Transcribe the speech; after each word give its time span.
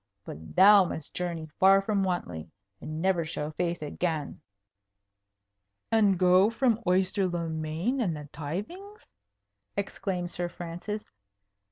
But 0.25 0.55
thou 0.55 0.83
must 0.85 1.13
journey 1.13 1.45
far 1.59 1.79
from 1.79 2.01
Wantley, 2.03 2.49
and 2.81 3.03
never 3.03 3.23
show 3.23 3.51
face 3.51 3.83
again." 3.83 4.41
"And 5.91 6.17
go 6.17 6.49
from 6.49 6.81
Oyster 6.87 7.27
le 7.27 7.47
Main 7.47 8.01
and 8.01 8.17
the 8.17 8.27
tithings?" 8.33 9.05
exclaimed 9.77 10.31
Sir 10.31 10.49
Francis. 10.49 11.11